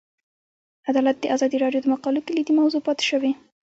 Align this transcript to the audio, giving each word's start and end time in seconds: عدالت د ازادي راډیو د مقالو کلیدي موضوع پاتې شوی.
عدالت 0.89 1.17
د 1.21 1.25
ازادي 1.35 1.57
راډیو 1.63 1.83
د 1.83 1.87
مقالو 1.93 2.25
کلیدي 2.27 2.53
موضوع 2.59 2.81
پاتې 2.87 3.03
شوی. 3.09 3.31